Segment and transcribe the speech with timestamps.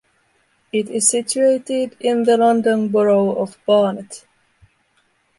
[0.73, 4.25] It is situated in the London Borough of Barnet.